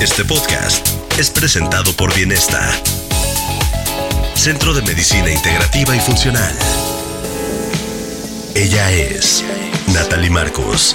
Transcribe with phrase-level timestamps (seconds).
[0.00, 0.86] Este podcast
[1.18, 2.70] es presentado por Bienesta,
[4.34, 6.54] Centro de Medicina Integrativa y Funcional.
[8.54, 9.44] Ella es
[9.92, 10.94] Natalie Marcos,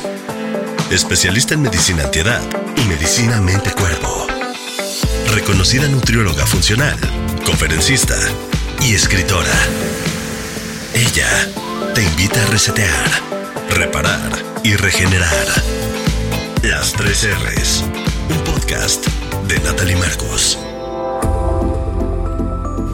[0.89, 2.41] especialista en medicina antiedad
[2.77, 4.27] y medicina mente-cuerpo.
[5.33, 6.97] Reconocida nutrióloga funcional,
[7.45, 8.15] conferencista
[8.81, 9.53] y escritora.
[10.93, 11.27] Ella
[11.93, 13.09] te invita a resetear,
[13.69, 14.31] reparar
[14.63, 15.47] y regenerar.
[16.61, 17.83] Las tres R's,
[18.29, 19.07] un podcast
[19.47, 20.57] de Natalie Marcos.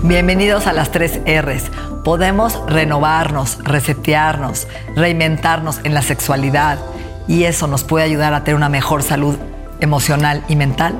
[0.04, 1.64] Bienvenidos a las tres R's.
[2.04, 6.80] Podemos renovarnos, resetearnos, reinventarnos en la sexualidad
[7.28, 9.36] y eso nos puede ayudar a tener una mejor salud
[9.80, 10.96] emocional y mental.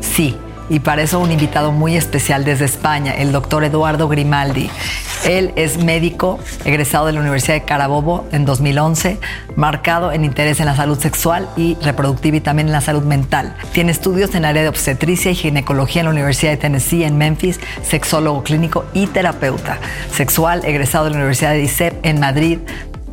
[0.00, 0.36] Sí,
[0.68, 4.70] y para eso un invitado muy especial desde España, el doctor Eduardo Grimaldi.
[5.24, 9.18] Él es médico, egresado de la Universidad de Carabobo en 2011,
[9.56, 13.56] marcado en interés en la salud sexual y reproductiva y también en la salud mental.
[13.72, 17.58] Tiene estudios en área de obstetricia y ginecología en la Universidad de Tennessee en Memphis,
[17.82, 19.78] sexólogo clínico y terapeuta.
[20.12, 22.58] Sexual, egresado de la Universidad de ICEP en Madrid,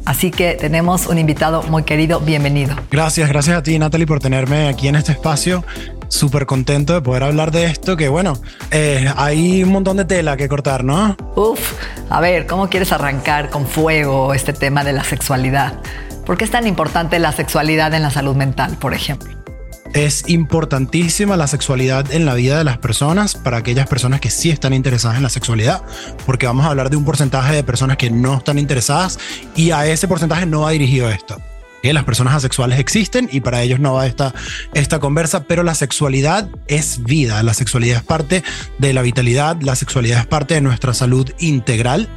[0.03, 2.75] Así que tenemos un invitado muy querido, bienvenido.
[2.89, 5.63] Gracias, gracias a ti Natalie por tenerme aquí en este espacio.
[6.11, 8.37] Súper contento de poder hablar de esto, que bueno,
[8.69, 11.15] eh, hay un montón de tela que cortar, ¿no?
[11.37, 11.73] Uf,
[12.09, 15.79] a ver, ¿cómo quieres arrancar con fuego este tema de la sexualidad?
[16.25, 19.31] ¿Por qué es tan importante la sexualidad en la salud mental, por ejemplo?
[19.93, 24.49] Es importantísima la sexualidad en la vida de las personas para aquellas personas que sí
[24.49, 25.81] están interesadas en la sexualidad,
[26.25, 29.17] porque vamos a hablar de un porcentaje de personas que no están interesadas
[29.55, 31.41] y a ese porcentaje no va dirigido esto.
[31.81, 34.33] Que las personas asexuales existen y para ellos no va esta,
[34.73, 38.43] esta conversa, pero la sexualidad es vida, la sexualidad es parte
[38.77, 42.07] de la vitalidad, la sexualidad es parte de nuestra salud integral.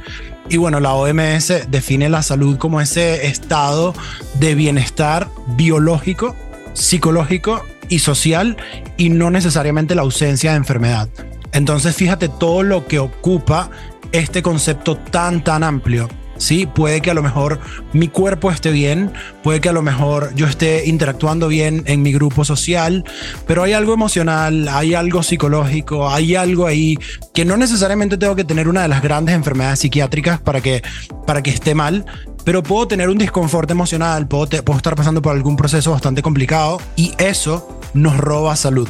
[0.49, 3.95] Y bueno, la OMS define la salud como ese estado
[4.39, 6.35] de bienestar biológico
[6.75, 8.57] psicológico y social
[8.97, 11.09] y no necesariamente la ausencia de enfermedad.
[11.51, 13.69] Entonces fíjate todo lo que ocupa
[14.11, 16.09] este concepto tan, tan amplio.
[16.37, 17.59] Sí, puede que a lo mejor
[17.93, 22.11] mi cuerpo esté bien, puede que a lo mejor yo esté interactuando bien en mi
[22.11, 23.05] grupo social,
[23.47, 26.97] pero hay algo emocional, hay algo psicológico, hay algo ahí
[27.33, 30.83] que no necesariamente tengo que tener una de las grandes enfermedades psiquiátricas para que,
[31.25, 32.05] para que esté mal,
[32.43, 37.13] pero puedo tener un desconfort emocional, puedo estar pasando por algún proceso bastante complicado y
[37.17, 38.87] eso nos roba salud.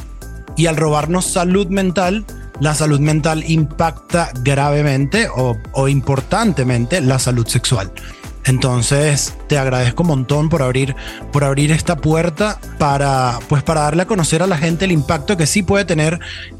[0.57, 2.25] Y al robarnos salud mental,
[2.59, 7.91] la salud mental impacta gravemente o, importantemente la salud sexual.
[8.45, 10.95] Entonces, te agradezco un montón por abrir,
[11.31, 15.35] por abrir esta puerta para, pues, para darle a conocer a la gente el impacto
[15.35, 16.19] que sí puede tener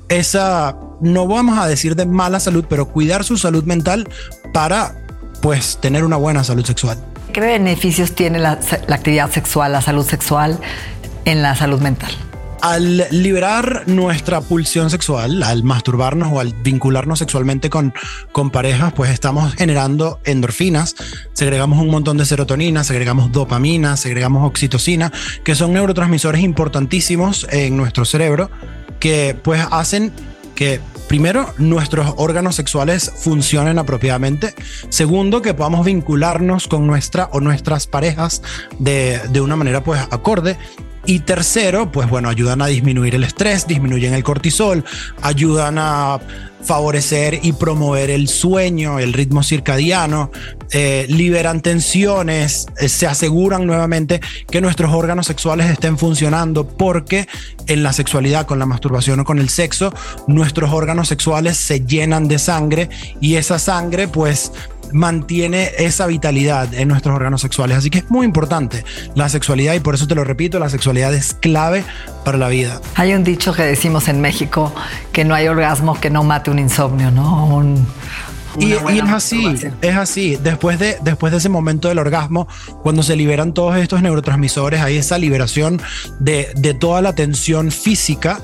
[0.10, 4.10] esa, no vamos a decir de mala salud, pero cuidar su salud mental
[4.52, 4.96] para,
[5.42, 6.98] pues, tener una buena salud sexual.
[7.32, 10.60] ¿Qué beneficios tiene la actividad sexual, la salud sexual
[11.26, 12.12] en la salud mental?
[12.66, 17.94] Al liberar nuestra pulsión sexual, al masturbarnos o al vincularnos sexualmente con,
[18.32, 20.96] con parejas, pues estamos generando endorfinas,
[21.34, 25.12] segregamos un montón de serotonina, segregamos dopamina, segregamos oxitocina,
[25.44, 28.50] que son neurotransmisores importantísimos en nuestro cerebro,
[29.00, 30.12] que pues hacen
[30.56, 34.56] que primero nuestros órganos sexuales funcionen apropiadamente,
[34.90, 38.42] segundo que podamos vincularnos con nuestra o nuestras parejas
[38.80, 40.58] de, de una manera pues acorde
[41.06, 44.84] y tercero, pues bueno, ayudan a disminuir el estrés, disminuyen el cortisol,
[45.22, 46.20] ayudan a
[46.66, 50.32] favorecer y promover el sueño, el ritmo circadiano,
[50.72, 57.28] eh, liberan tensiones, eh, se aseguran nuevamente que nuestros órganos sexuales estén funcionando porque
[57.68, 59.94] en la sexualidad, con la masturbación o con el sexo,
[60.28, 62.90] nuestros órganos sexuales se llenan de sangre
[63.22, 64.52] y esa sangre pues
[64.96, 67.78] mantiene esa vitalidad en nuestros órganos sexuales.
[67.78, 71.14] Así que es muy importante la sexualidad y por eso te lo repito, la sexualidad
[71.14, 71.84] es clave
[72.24, 72.80] para la vida.
[72.96, 74.74] Hay un dicho que decimos en México
[75.12, 77.46] que no hay orgasmo que no mate un insomnio, ¿no?
[77.46, 77.86] Un,
[78.58, 80.38] Y, y, es así, es así.
[80.42, 82.48] Después de, después de ese momento del orgasmo,
[82.84, 85.82] cuando se liberan todos estos neurotransmisores, hay esa liberación
[86.20, 88.40] de, de toda la tensión física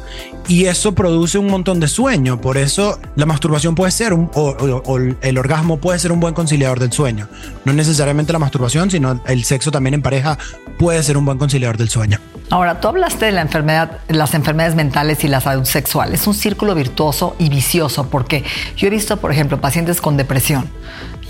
[0.52, 2.42] y eso produce un montón de sueño.
[2.42, 6.78] Por eso la masturbación puede ser, o, o, el orgasmo puede ser un buen conciliador
[6.78, 7.30] del sueño.
[7.64, 10.38] No necesariamente la masturbación, sino el sexo también en pareja
[10.78, 12.20] puede ser un buen conciliador del sueño.
[12.50, 16.14] Ahora, tú hablaste de la enfermedad, las enfermedades mentales y la salud sexual.
[16.14, 18.44] Es un círculo virtuoso y vicioso porque
[18.76, 20.70] yo he visto, por ejemplo, pacientes con depresión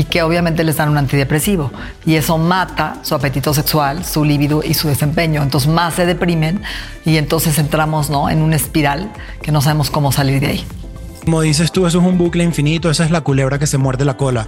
[0.01, 1.71] y que obviamente les dan un antidepresivo
[2.07, 5.43] y eso mata su apetito sexual, su libido y su desempeño.
[5.43, 6.63] Entonces más se deprimen
[7.05, 8.27] y entonces entramos ¿no?
[8.27, 9.11] en una espiral
[9.43, 10.65] que no sabemos cómo salir de ahí.
[11.23, 14.03] Como dices tú, eso es un bucle infinito, esa es la culebra que se muerde
[14.03, 14.47] la cola.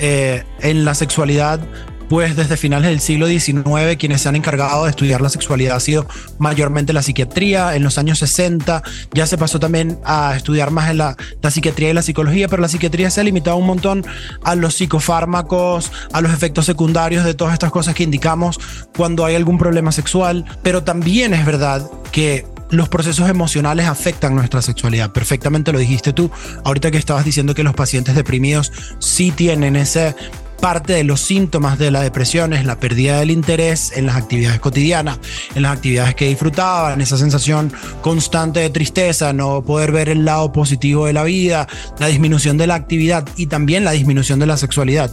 [0.00, 1.60] Eh, en la sexualidad
[2.08, 5.80] pues desde finales del siglo XIX quienes se han encargado de estudiar la sexualidad ha
[5.80, 6.06] sido
[6.38, 7.74] mayormente la psiquiatría.
[7.74, 8.82] En los años 60
[9.12, 12.68] ya se pasó también a estudiar más la, la psiquiatría y la psicología, pero la
[12.68, 14.06] psiquiatría se ha limitado un montón
[14.42, 18.58] a los psicofármacos, a los efectos secundarios de todas estas cosas que indicamos
[18.96, 20.44] cuando hay algún problema sexual.
[20.62, 25.12] Pero también es verdad que los procesos emocionales afectan nuestra sexualidad.
[25.12, 26.30] Perfectamente lo dijiste tú,
[26.64, 30.14] ahorita que estabas diciendo que los pacientes deprimidos sí tienen ese
[30.60, 34.60] parte de los síntomas de la depresión es la pérdida del interés en las actividades
[34.60, 35.18] cotidianas,
[35.54, 40.52] en las actividades que disfrutaban, esa sensación constante de tristeza, no poder ver el lado
[40.52, 41.68] positivo de la vida,
[41.98, 45.10] la disminución de la actividad y también la disminución de la sexualidad.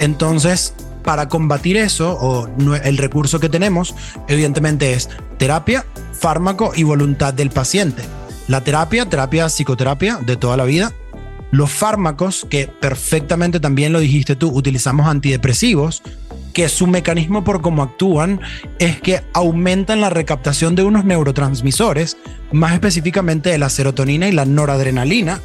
[0.00, 0.74] Entonces,
[1.04, 2.48] para combatir eso, o
[2.82, 3.94] el recurso que tenemos,
[4.28, 8.02] evidentemente es terapia, fármaco y voluntad del paciente.
[8.48, 10.92] La terapia, terapia, psicoterapia de toda la vida,
[11.54, 16.02] los fármacos, que perfectamente también lo dijiste tú, utilizamos antidepresivos,
[16.52, 18.40] que su mecanismo por cómo actúan
[18.80, 22.16] es que aumentan la recaptación de unos neurotransmisores,
[22.50, 25.40] más específicamente de la serotonina y la noradrenalina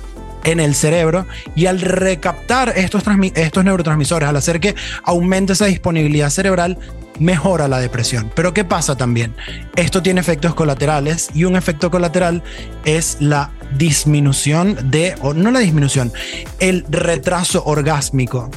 [0.46, 3.04] en el cerebro y al recaptar estos,
[3.36, 4.74] estos neurotransmisores, al hacer que
[5.04, 6.80] aumente esa disponibilidad cerebral,
[7.20, 8.32] mejora la depresión.
[8.36, 9.36] Pero ¿qué pasa también?
[9.76, 12.44] Esto tiene efectos colaterales y un efecto colateral
[12.86, 16.12] es la disminución de, o no la disminución,
[16.60, 18.50] el retraso orgásmico,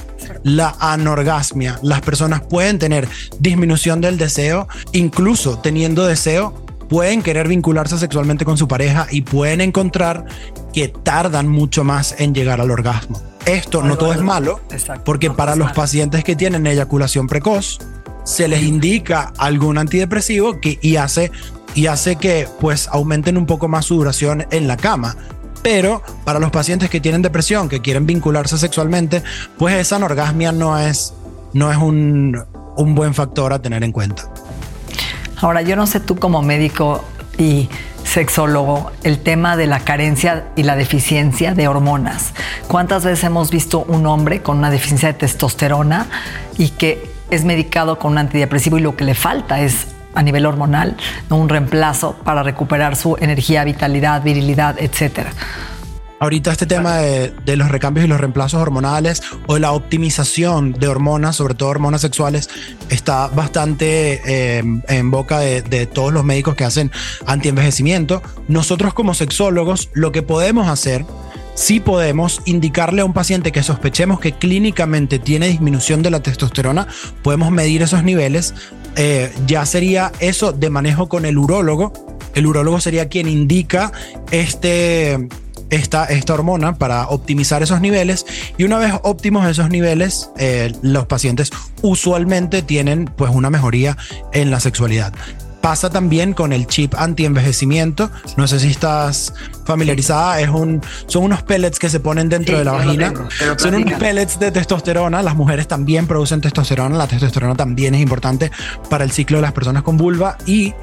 [0.43, 1.79] la anorgasmia.
[1.83, 8.59] Las personas pueden tener disminución del deseo, incluso teniendo deseo, pueden querer vincularse sexualmente con
[8.59, 10.27] su pareja y pueden encontrar
[10.73, 13.21] que tardan mucho más en llegar al orgasmo.
[13.47, 14.61] Esto no todo es malo,
[15.05, 17.79] porque para los pacientes que tienen eyaculación precoz,
[18.25, 21.31] se les indica algún antidepresivo que, y, hace,
[21.75, 25.17] y hace que pues aumenten un poco más su duración en la cama.
[25.63, 29.23] Pero para los pacientes que tienen depresión, que quieren vincularse sexualmente,
[29.59, 31.15] pues esa anorgasmia no es,
[31.53, 32.37] no es un,
[32.77, 34.25] un buen factor a tener en cuenta.
[35.41, 37.05] Ahora, yo no sé tú como médico
[37.39, 37.69] y
[38.05, 42.33] sexólogo el tema de la carencia y la deficiencia de hormonas.
[42.69, 46.07] ¿Cuántas veces hemos visto un hombre con una deficiencia de testosterona
[46.59, 50.45] y que es medicado con un antidepresivo y lo que le falta es a nivel
[50.45, 50.97] hormonal,
[51.31, 55.33] un reemplazo para recuperar su energía, vitalidad, virilidad, etcétera.
[56.21, 61.35] Ahorita este tema de, los recambios y los reemplazos hormonales o la optimización de hormonas,
[61.35, 62.49] sobre todo hormonas sexuales,
[62.91, 66.93] está bastante eh, en boca de, de, todos los médicos que hacen
[67.27, 68.23] antienvejecimiento.
[68.47, 71.05] Nosotros como sexólogos lo que podemos hacer
[71.55, 76.87] sí podemos indicarle a un paciente que sospechemos que clínicamente tiene disminución de la testosterona,
[77.23, 78.55] podemos medir esos niveles.
[78.97, 81.93] Eh, ya sería eso de manejo con el urólogo.
[82.35, 83.93] El urólogo sería quien indica
[84.31, 85.29] este,
[85.71, 88.27] esta, esta hormona para optimizar esos niveles
[88.59, 91.51] y una vez óptimos esos niveles, eh, los pacientes
[91.81, 93.97] usualmente tienen pues una mejoría
[94.33, 95.13] en la sexualidad.
[95.63, 98.11] Pasa también con el chip anti-envejecimiento.
[98.37, 99.33] No sé si estás
[99.65, 100.41] familiarizada.
[100.41, 103.13] Es un, son unos pellets que se ponen dentro de la vagina.
[103.57, 105.23] son unos pellets de testosterona.
[105.23, 106.97] Las mujeres también producen testosterona.
[106.97, 108.51] La testosterona también es importante
[108.91, 110.37] para el ciclo de las personas con vulva.
[110.47, 110.75] Y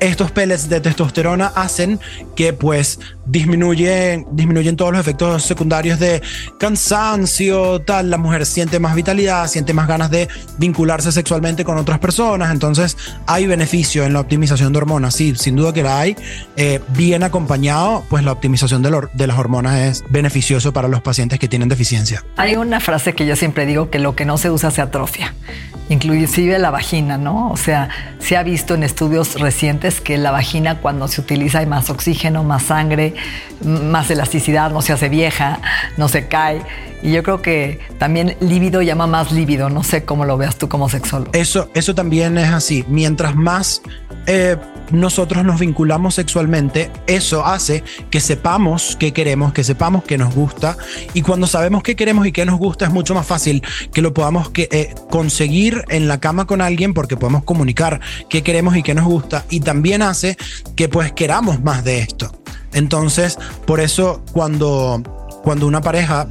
[0.00, 2.00] estos pellets de testosterona hacen
[2.34, 6.22] que pues disminuyen, disminuyen todos los efectos secundarios de
[6.58, 8.10] cansancio, tal.
[8.10, 12.50] La mujer siente más vitalidad, siente más ganas de vincularse sexualmente con otras personas.
[12.50, 15.14] Entonces hay beneficio en la optimización de hormonas.
[15.14, 16.16] Sí, sin duda que la hay.
[16.56, 21.38] Eh, bien acompañado, pues la optimización de, de las hormonas es beneficioso para los pacientes
[21.38, 22.24] que tienen deficiencia.
[22.36, 25.34] Hay una frase que yo siempre digo que lo que no se usa se atrofia
[25.92, 27.50] inclusive la vagina, ¿no?
[27.50, 27.88] O sea,
[28.18, 32.44] se ha visto en estudios recientes que la vagina cuando se utiliza hay más oxígeno,
[32.44, 33.11] más sangre,
[33.64, 35.60] más elasticidad, no se hace vieja,
[35.96, 36.62] no se cae.
[37.02, 40.68] Y yo creo que también líbido llama más líbido, no sé cómo lo veas tú
[40.68, 41.32] como sexólogo.
[41.34, 42.84] Eso, eso también es así.
[42.88, 43.82] Mientras más
[44.26, 44.56] eh,
[44.92, 50.76] nosotros nos vinculamos sexualmente, eso hace que sepamos qué queremos, que sepamos qué nos gusta.
[51.14, 54.12] Y cuando sabemos qué queremos y qué nos gusta, es mucho más fácil que lo
[54.12, 58.82] podamos que, eh, conseguir en la cama con alguien porque podemos comunicar qué queremos y
[58.82, 59.44] qué nos gusta.
[59.50, 60.36] Y también hace
[60.76, 62.30] que pues queramos más de esto.
[62.72, 65.02] Entonces, por eso cuando
[65.42, 66.26] cuando una pareja,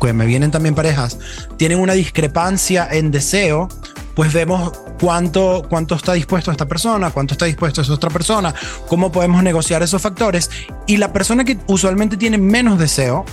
[0.00, 1.18] que me vienen también parejas,
[1.58, 3.68] tienen una discrepancia en deseo,
[4.14, 8.54] pues vemos cuánto, cuánto está dispuesto esta persona, cuánto está dispuesto esa otra persona,
[8.88, 10.50] cómo podemos negociar esos factores.
[10.86, 13.24] Y la persona que usualmente tiene menos deseo,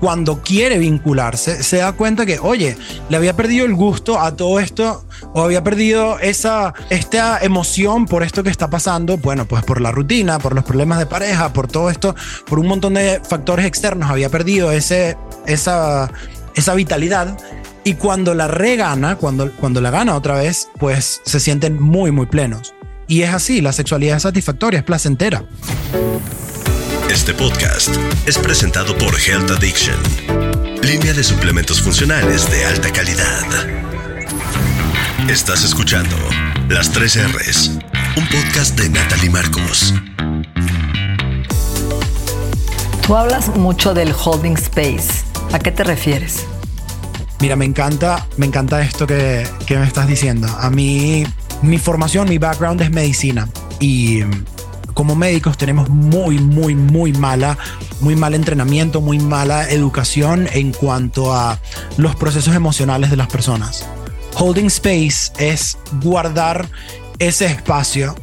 [0.00, 2.76] cuando quiere vincularse, se da cuenta que, oye,
[3.10, 5.04] le había perdido el gusto a todo esto
[5.34, 9.92] o había perdido esa esta emoción por esto que está pasando, bueno, pues por la
[9.92, 12.16] rutina, por los problemas de pareja, por todo esto,
[12.46, 16.10] por un montón de factores externos, había perdido ese, esa,
[16.54, 17.36] esa vitalidad.
[17.84, 22.26] Y cuando la regana, cuando, cuando la gana otra vez, pues se sienten muy, muy
[22.26, 22.74] plenos.
[23.06, 25.44] Y es así, la sexualidad es satisfactoria, es placentera.
[27.10, 27.88] Este podcast
[28.24, 29.96] es presentado por Health Addiction,
[30.80, 33.42] línea de suplementos funcionales de alta calidad.
[35.28, 36.14] Estás escuchando
[36.68, 37.78] Las 3 R's,
[38.16, 39.92] un podcast de Natalie Marcos.
[43.04, 45.24] Tú hablas mucho del holding space.
[45.52, 46.46] ¿A qué te refieres?
[47.40, 50.46] Mira, me encanta, me encanta esto que, que me estás diciendo.
[50.46, 51.24] A mí,
[51.60, 53.48] mi formación, mi background es medicina
[53.80, 54.22] y
[55.00, 57.56] como médicos tenemos muy, muy, muy mala,
[58.02, 61.58] muy mal entrenamiento, muy mala educación en cuanto a
[61.96, 63.86] los procesos emocionales de las personas.
[64.34, 66.68] Holding space es guardar
[67.18, 68.14] ese espacio,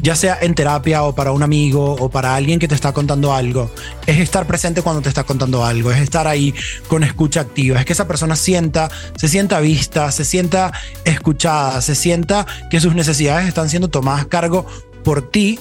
[0.00, 3.34] ya sea en terapia o para un amigo o para alguien que te está contando
[3.34, 3.70] algo.
[4.06, 6.54] Es estar presente cuando te está contando algo, es estar ahí
[6.88, 10.72] con escucha activa, es que esa persona sienta, se sienta vista, se sienta
[11.04, 14.64] escuchada, se sienta que sus necesidades están siendo tomadas cargo
[15.04, 15.60] por ti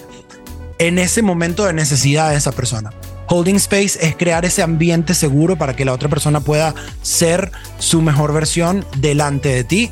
[0.79, 2.91] en ese momento de necesidad de esa persona.
[3.27, 8.01] Holding space es crear ese ambiente seguro para que la otra persona pueda ser su
[8.01, 9.91] mejor versión delante de ti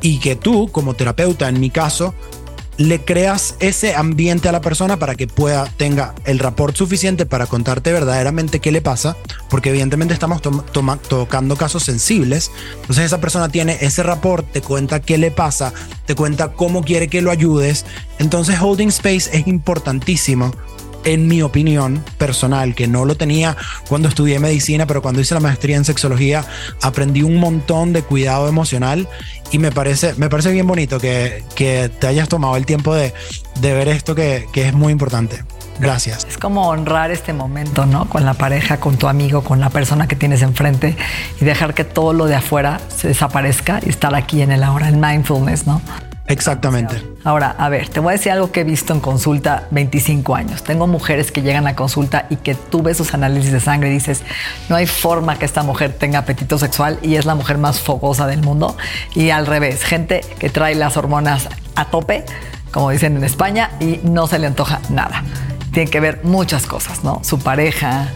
[0.00, 2.14] y que tú, como terapeuta, en mi caso,
[2.78, 7.46] le creas ese ambiente a la persona para que pueda tenga el rapport suficiente para
[7.46, 9.16] contarte verdaderamente qué le pasa,
[9.50, 12.50] porque evidentemente estamos tocando casos sensibles.
[12.80, 15.72] Entonces esa persona tiene ese rapport, te cuenta qué le pasa,
[16.06, 17.84] te cuenta cómo quiere que lo ayudes.
[18.20, 20.52] Entonces holding space es importantísimo
[21.04, 23.56] en mi opinión personal, que no lo tenía
[23.88, 26.44] cuando estudié medicina, pero cuando hice la maestría en sexología
[26.82, 29.08] aprendí un montón de cuidado emocional
[29.50, 33.14] y me parece, me parece bien bonito que, que te hayas tomado el tiempo de,
[33.60, 35.42] de ver esto que, que es muy importante.
[35.80, 36.26] Gracias.
[36.28, 38.08] Es como honrar este momento, ¿no?
[38.08, 40.96] Con la pareja, con tu amigo, con la persona que tienes enfrente
[41.40, 44.88] y dejar que todo lo de afuera se desaparezca y estar aquí en el ahora,
[44.88, 45.80] el mindfulness, ¿no?
[46.28, 47.02] Exactamente.
[47.24, 50.62] Ahora, a ver, te voy a decir algo que he visto en consulta 25 años.
[50.62, 53.92] Tengo mujeres que llegan a consulta y que tú ves sus análisis de sangre y
[53.92, 54.22] dices,
[54.68, 58.26] no hay forma que esta mujer tenga apetito sexual y es la mujer más fogosa
[58.26, 58.76] del mundo.
[59.14, 62.24] Y al revés, gente que trae las hormonas a tope,
[62.72, 65.24] como dicen en España, y no se le antoja nada.
[65.72, 67.22] Tiene que ver muchas cosas, ¿no?
[67.24, 68.08] Su pareja,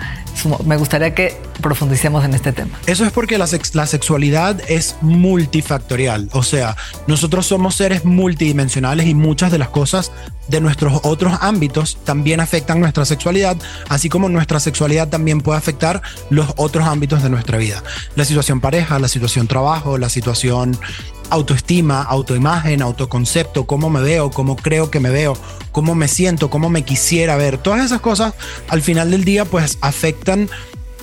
[0.65, 2.79] me gustaría que profundicemos en este tema.
[2.87, 9.15] Eso es porque la, la, sexualidad es multifactorial, o sea, nosotros somos seres multidimensionales y
[9.15, 10.11] muchas de las cosas
[10.49, 13.57] de nuestros otros ámbitos también afectan nuestra sexualidad,
[13.89, 17.83] así como nuestra sexualidad también puede afectar los otros ámbitos de nuestra vida.
[18.17, 20.77] La situación pareja, la situación trabajo, la situación
[21.31, 25.37] autoestima, autoimagen, autoconcepto, cómo me veo, cómo creo que me veo,
[25.71, 27.59] cómo me siento, cómo me quisiera ver.
[27.59, 28.35] Todas esas cosas
[28.69, 30.49] al final del día pues afectan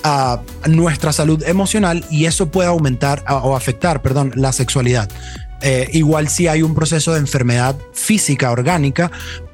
[0.02, 5.10] a nuestra salud emocional y eso puede aumentar o afectar, perdón, la sexualidad.
[5.62, 9.10] Eh, igual si hay un proceso de enfermedad física orgánica,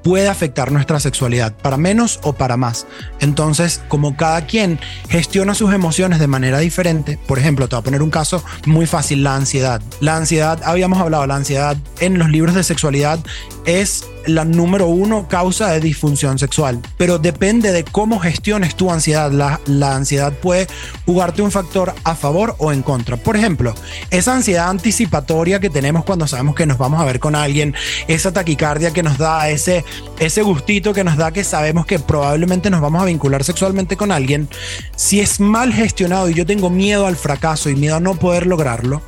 [0.07, 2.87] puede afectar nuestra sexualidad, para menos o para más.
[3.19, 7.85] Entonces, como cada quien gestiona sus emociones de manera diferente, por ejemplo, te voy a
[7.85, 9.83] poner un caso muy fácil, la ansiedad.
[9.99, 13.19] La ansiedad, habíamos hablado, la ansiedad en los libros de sexualidad
[13.65, 19.31] es la número uno causa de disfunción sexual, pero depende de cómo gestiones tu ansiedad.
[19.31, 20.67] La, la, ansiedad puede
[21.05, 23.17] jugarte un factor a favor o en contra.
[23.17, 23.75] Por ejemplo,
[24.11, 27.75] esa ansiedad anticipatoria que tenemos cuando sabemos que nos vamos a ver con alguien,
[28.09, 29.85] esa taquicardia que nos da, ese,
[30.19, 34.13] ese gustito que nos da que sabemos que probablemente nos vamos a vincular sexualmente con
[34.13, 34.49] alguien,
[34.97, 38.47] si es mal gestionado y yo tengo miedo al fracaso y miedo a no poder
[38.47, 39.03] lograrlo,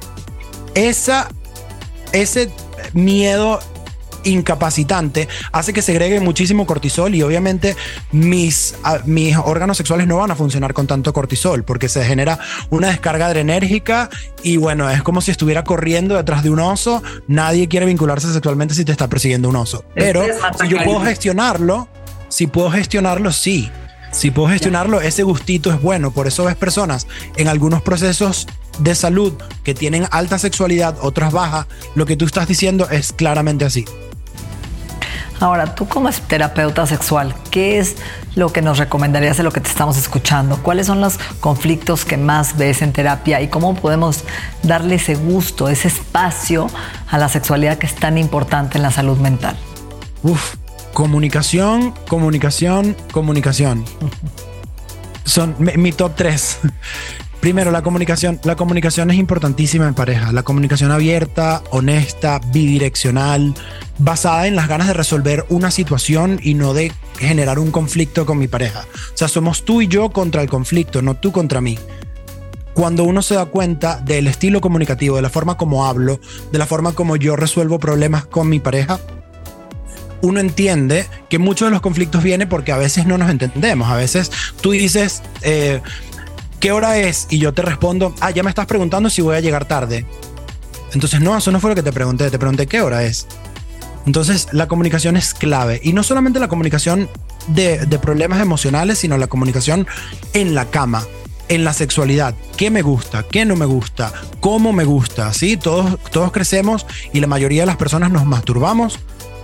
[0.75, 1.29] esa,
[2.13, 2.51] ese
[2.93, 3.61] miedo
[4.25, 7.77] incapacitante, hace que segregue muchísimo cortisol y obviamente
[8.13, 12.39] mis, ah, mis órganos sexuales no van a funcionar con tanto cortisol porque se genera
[12.71, 14.11] una descarga adrenérgica
[14.43, 17.03] y bueno, es como si estuviera corriendo detrás de un oso.
[17.27, 19.85] Nadie quiere vincularse sexualmente si te está persiguiendo un oso.
[19.95, 20.25] Pero
[20.61, 21.89] si yo puedo gestionarlo,
[22.29, 23.71] si puedo gestionarlo, sí.
[24.11, 26.11] Si puedo gestionarlo, ese gustito es bueno.
[26.11, 27.07] Por eso ves personas
[27.37, 28.47] en algunos procesos
[28.79, 29.35] de salud
[29.65, 31.67] que tienen alta sexualidad, otras baja.
[31.95, 33.85] Lo que tú estás diciendo es claramente así.
[35.41, 37.97] Ahora, tú como terapeuta sexual, ¿qué es
[38.35, 40.61] lo que nos recomendarías de lo que te estamos escuchando?
[40.63, 44.25] ¿Cuáles son los conflictos que más ves en terapia y cómo podemos
[44.63, 46.69] darle ese gusto, ese espacio
[47.09, 49.57] a la sexualidad que es tan importante en la salud mental?
[50.25, 50.57] Uf,
[50.93, 53.85] comunicación, comunicación, comunicación.
[55.25, 56.59] Son mi, top 3.
[57.41, 58.41] Primero, la comunicación.
[58.43, 60.33] La comunicación es importantísima en pareja.
[60.33, 63.55] La comunicación abierta, honesta, bidireccional,
[63.99, 68.39] basada en las ganas de resolver una situación y no de generar un conflicto con
[68.39, 68.85] mi pareja.
[69.15, 71.79] O sea, somos tú y yo contra el conflicto, no tú contra mí.
[72.75, 76.21] Cuando uno se da cuenta del estilo comunicativo, de la forma como hablo,
[76.53, 79.01] de la forma como yo resuelvo problemas con mi pareja,
[80.23, 83.89] uno entiende que muchos de los conflictos vienen porque a veces no nos entendemos.
[83.89, 84.31] A veces
[84.61, 85.81] tú dices, eh,
[86.61, 87.27] ¿qué hora es?
[87.31, 90.07] Y yo te respondo, ah, ya me estás preguntando si voy a llegar tarde.
[90.93, 93.27] Entonces, no, eso no fue lo que te pregunté, te pregunté qué hora es.
[94.07, 95.81] Entonces, la comunicación es clave.
[95.83, 97.09] Y no solamente la comunicación
[97.49, 99.87] de, problemas emocionales, sino la comunicación
[100.33, 101.05] en la cama,
[101.49, 102.35] en la sexualidad.
[102.57, 103.25] ¿Qué me gusta?
[103.25, 104.13] ¿Qué no me gusta?
[104.41, 105.33] ¿Cómo me gusta?
[105.35, 105.57] ¿Sí?
[105.57, 108.99] Todos, todos crecemos y la mayoría de las personas nos masturbamos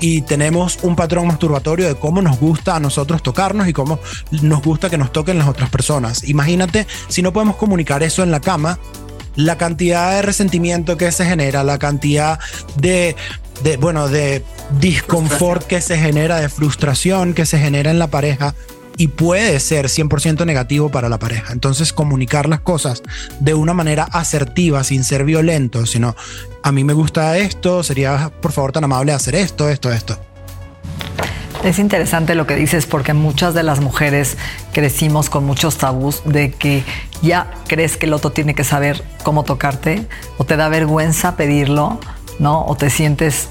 [0.04, 3.98] y tenemos un patrón masturbatorio de cómo nos gusta a nosotros tocarnos y cómo
[4.42, 6.28] nos gusta que nos toquen las otras personas.
[6.28, 8.78] Imagínate si no podemos comunicar eso en la cama,
[9.34, 12.38] la cantidad de resentimiento que se genera, la cantidad
[12.76, 13.16] de,
[13.62, 14.44] de bueno, de
[14.78, 18.54] disconfort que se genera, de frustración que se genera en la pareja
[18.96, 21.52] y puede ser 100% negativo para la pareja.
[21.52, 23.02] Entonces comunicar las cosas
[23.40, 26.14] de una manera asertiva, sin ser violento, sino
[26.62, 30.18] a mí me gusta esto, sería por favor tan amable hacer esto, esto, esto.
[31.64, 34.36] Es interesante lo que dices porque muchas de las mujeres
[34.72, 36.84] crecimos con muchos tabús de que
[37.22, 42.00] ya crees que el otro tiene que saber cómo tocarte o te da vergüenza pedirlo,
[42.38, 42.66] ¿no?
[42.66, 43.48] O te sientes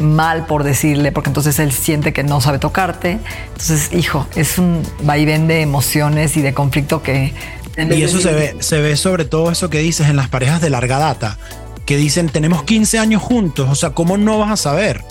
[0.00, 3.18] mal por decirle, porque entonces él siente que no sabe tocarte.
[3.48, 7.32] Entonces, hijo, es un vaivén de emociones y de conflicto que...
[7.76, 10.70] Y eso se ve, se ve sobre todo eso que dices en las parejas de
[10.70, 11.38] larga data,
[11.86, 15.02] que dicen, tenemos 15 años juntos, o sea, ¿cómo no vas a saber?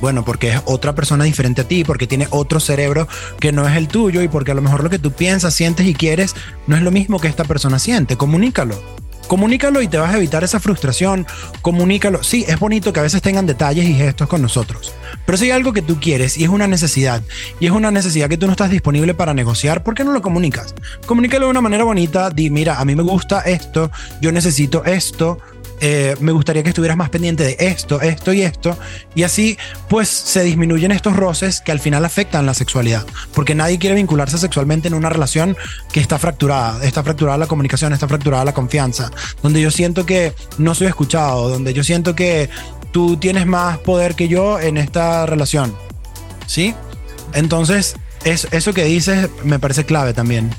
[0.00, 3.08] Bueno, porque es otra persona diferente a ti, porque tiene otro cerebro
[3.40, 5.86] que no es el tuyo y porque a lo mejor lo que tú piensas, sientes
[5.86, 6.34] y quieres
[6.66, 8.16] no es lo mismo que esta persona siente.
[8.16, 8.97] Comunícalo.
[9.28, 11.26] Comunícalo y te vas a evitar esa frustración.
[11.62, 12.24] Comunícalo.
[12.24, 14.94] Sí, es bonito que a veces tengan detalles y gestos con nosotros.
[15.26, 17.22] Pero si hay algo que tú quieres y es una necesidad,
[17.60, 20.22] y es una necesidad que tú no estás disponible para negociar, ¿por qué no lo
[20.22, 20.74] comunicas?
[21.06, 22.30] Comunícalo de una manera bonita.
[22.30, 25.38] Di, mira, a mí me gusta esto, yo necesito esto
[25.80, 28.76] eh, me gustaría que estuvieras más pendiente de esto, esto y esto.
[29.14, 33.04] Y así, pues, se disminuyen estos roces que al final afectan la sexualidad.
[33.34, 35.56] Porque nadie quiere vincularse sexualmente en una relación
[35.92, 36.84] que está fracturada.
[36.84, 39.10] Está fracturada la comunicación, está fracturada la confianza.
[39.42, 42.50] Donde yo siento que no soy escuchado, donde yo siento que
[42.90, 45.74] tú tienes más poder que yo en esta relación.
[46.46, 46.74] ¿Sí?
[47.34, 50.50] Entonces, es, eso que dices me parece clave también.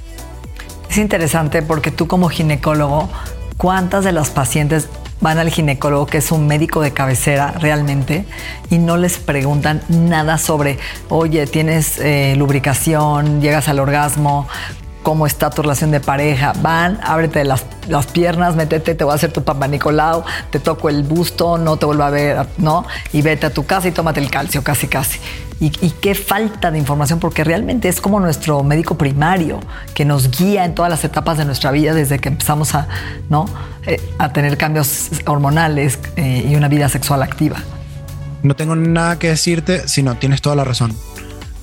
[0.89, 3.09] Es interesante porque tú como ginecólogo,
[3.57, 4.87] ¿cuántas de las pacientes
[5.21, 8.25] van al ginecólogo, que es un médico de cabecera realmente,
[8.69, 10.79] y no les preguntan nada sobre,
[11.09, 14.47] oye, tienes eh, lubricación, llegas al orgasmo,
[15.03, 16.53] cómo está tu relación de pareja.
[16.61, 20.89] Van, ábrete las, las, piernas, métete, te voy a hacer tu papá Nicolau, te toco
[20.89, 22.85] el busto, no te vuelvo a ver, ¿no?
[23.11, 25.19] Y vete a tu casa y tómate el calcio, casi, casi.
[25.61, 29.59] Y, qué falta de información, porque realmente es como nuestro médico primario
[29.93, 32.87] que nos guía en todas las etapas de nuestra vida desde que empezamos a,
[33.29, 33.45] ¿no?
[33.85, 37.57] Eh, a tener cambios hormonales eh, y una vida sexual activa.
[38.41, 40.95] No tengo nada que decirte, sino tienes toda la razón.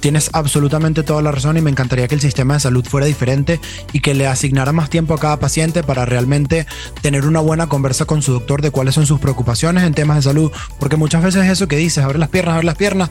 [0.00, 3.60] Tienes absolutamente toda la razón y me encantaría que el sistema de salud fuera diferente
[3.92, 6.66] y que le asignara más tiempo a cada paciente para realmente
[7.00, 10.22] tener una buena conversa con su doctor de cuáles son sus preocupaciones en temas de
[10.22, 13.10] salud, porque muchas veces eso que dices, abre las piernas, abre las piernas,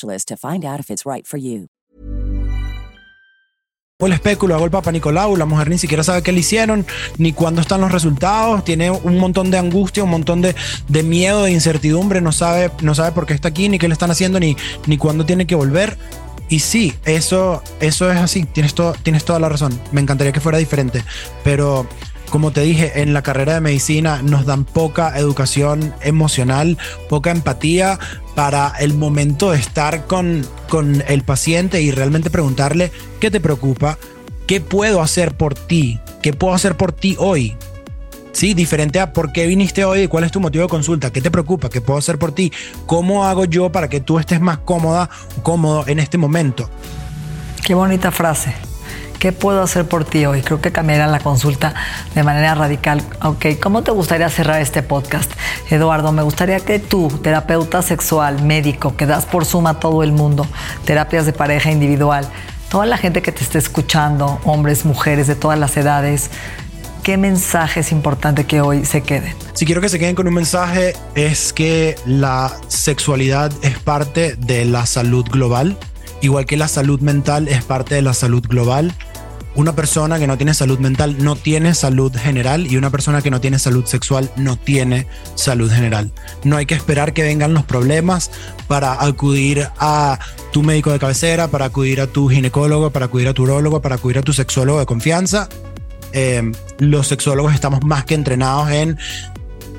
[0.00, 1.68] to find out if it's right for you.
[4.06, 6.84] el espéculo, hago el Papa Nicolau, la mujer ni siquiera sabe qué le hicieron,
[7.16, 10.54] ni cuándo están los resultados, tiene un montón de angustia, un montón de,
[10.88, 13.94] de, miedo, de incertidumbre, no sabe, no sabe por qué está aquí, ni qué le
[13.94, 15.96] están haciendo, ni, ni cuándo tiene que volver.
[16.48, 20.40] Y sí, eso, eso es así, tienes, todo, tienes toda la razón, me encantaría que
[20.40, 21.02] fuera diferente,
[21.42, 21.86] pero
[22.28, 26.78] como te dije, en la carrera de medicina nos dan poca educación emocional,
[27.08, 27.98] poca empatía
[28.34, 33.98] para el momento de estar con, con el paciente y realmente preguntarle qué te preocupa,
[34.46, 37.56] qué puedo hacer por ti, qué puedo hacer por ti hoy.
[38.32, 41.20] Sí, diferente a por qué viniste hoy y cuál es tu motivo de consulta, qué
[41.20, 42.52] te preocupa, qué puedo hacer por ti,
[42.84, 45.08] cómo hago yo para que tú estés más cómoda,
[45.44, 46.68] cómodo en este momento.
[47.64, 48.52] Qué bonita frase.
[49.18, 50.42] ¿Qué puedo hacer por ti hoy?
[50.42, 51.74] Creo que cambiará la consulta
[52.14, 53.02] de manera radical.
[53.22, 55.32] Ok, ¿cómo te gustaría cerrar este podcast?
[55.70, 60.12] Eduardo, me gustaría que tú, terapeuta sexual, médico, que das por suma a todo el
[60.12, 60.46] mundo,
[60.84, 62.28] terapias de pareja individual,
[62.68, 66.30] toda la gente que te esté escuchando, hombres, mujeres de todas las edades,
[67.02, 69.34] ¿qué mensaje es importante que hoy se queden?
[69.54, 74.64] Si quiero que se queden con un mensaje es que la sexualidad es parte de
[74.64, 75.78] la salud global,
[76.24, 78.94] igual que la salud mental es parte de la salud global
[79.56, 83.30] una persona que no tiene salud mental no tiene salud general y una persona que
[83.30, 85.06] no tiene salud sexual no tiene
[85.36, 86.10] salud general.
[86.42, 88.32] No hay que esperar que vengan los problemas
[88.66, 90.18] para acudir a
[90.52, 93.94] tu médico de cabecera, para acudir a tu ginecólogo, para acudir a tu urólogo, para
[93.94, 95.48] acudir a tu sexólogo de confianza.
[96.12, 98.98] Eh, los sexólogos estamos más que entrenados en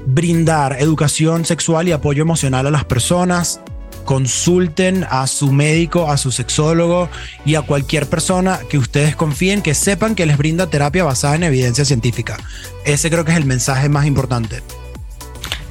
[0.06, 3.60] brindar educación sexual y apoyo emocional a las personas,
[4.06, 7.10] consulten a su médico, a su sexólogo
[7.44, 11.44] y a cualquier persona que ustedes confíen, que sepan que les brinda terapia basada en
[11.44, 12.38] evidencia científica.
[12.86, 14.62] Ese creo que es el mensaje más importante.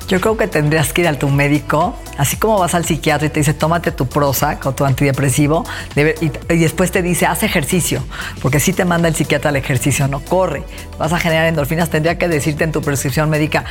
[0.09, 3.31] Yo creo que tendrías que ir a tu médico, así como vas al psiquiatra y
[3.31, 5.65] te dice, tómate tu Prozac o tu antidepresivo,
[5.97, 8.05] y, después te dice, haz ejercicio,
[8.43, 10.63] porque si te manda el psiquiatra al ejercicio, no corre,
[10.99, 13.65] vas a generar endorfinas, tendría que decirte en tu prescripción médica,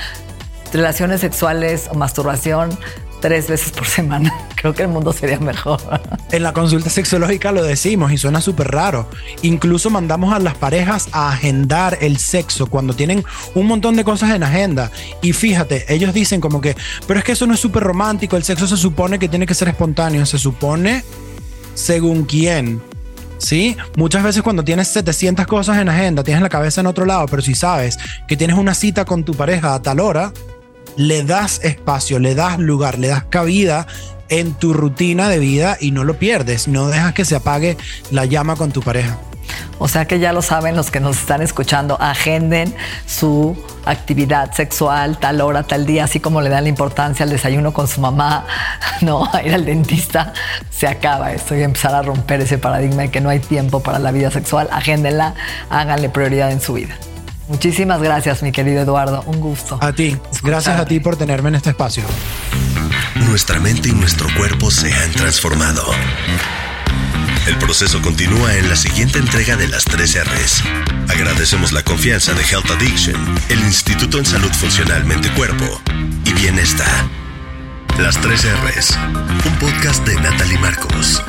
[0.74, 2.78] relaciones sexuales o masturbación
[3.24, 4.34] tres veces por semana.
[4.58, 5.80] Creo que el mundo sería mejor.
[6.34, 9.10] En la consulta sexológica lo decimos y suena súper raro.
[9.44, 13.24] Incluso mandamos a las parejas a agendar el sexo cuando tienen
[13.56, 14.92] un montón de cosas en agenda.
[15.22, 16.76] Y fíjate, ellos dicen como que,
[17.08, 19.54] pero es que eso no es súper romántico, el sexo se supone que tiene que
[19.54, 21.06] ser espontáneo, se supone
[21.76, 22.82] según quién.
[23.38, 23.78] ¿sí?
[23.96, 27.42] Muchas veces cuando tienes 700 cosas en agenda, tienes la cabeza en otro lado, pero
[27.42, 30.34] si sabes que tienes una cita con tu pareja a tal hora,
[30.96, 33.88] le das espacio, le das lugar, le das cabida
[34.30, 37.78] en tu rutina de vida y no lo pierdes, no dejas que se apague
[38.12, 39.18] la llama con tu pareja.
[39.80, 42.74] O sea que ya lo saben los que nos están escuchando, agenden
[43.06, 47.74] su actividad sexual tal hora, tal día, así como le dan la importancia al desayuno
[47.74, 48.46] con su mamá,
[49.02, 50.34] no, a ir al dentista,
[50.70, 54.00] se acaba esto y empezar a romper ese paradigma de que no hay tiempo para
[54.00, 55.36] la vida sexual, agéndenla,
[55.70, 56.96] háganle prioridad en su vida.
[57.54, 59.22] Muchísimas gracias, mi querido Eduardo.
[59.28, 59.78] Un gusto.
[59.80, 60.18] A ti.
[60.42, 62.04] Gracias a ti por tenerme en este espacio.
[63.28, 65.86] Nuestra mente y nuestro cuerpo se han transformado.
[67.46, 70.64] El proceso continúa en la siguiente entrega de las 3 R's.
[71.10, 73.16] Agradecemos la confianza de Health Addiction,
[73.50, 75.80] el Instituto en Salud Funcional Mente Cuerpo
[76.26, 77.08] y Bienestar.
[78.00, 78.98] Las 3 R's,
[79.46, 81.22] un podcast de Natalie Marcos.